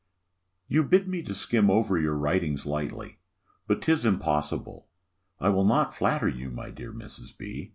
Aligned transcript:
You 0.67 0.83
bid 0.83 1.07
me 1.07 1.23
skim 1.23 1.69
over 1.69 1.95
your 1.95 2.15
writings 2.15 2.65
lightly; 2.65 3.19
but 3.67 3.83
'tis 3.83 4.03
impossible. 4.03 4.87
I 5.39 5.49
will 5.49 5.63
not 5.63 5.93
flatter 5.95 6.27
you, 6.27 6.49
my 6.49 6.71
dear 6.71 6.91
Mrs. 6.91 7.37
B. 7.37 7.69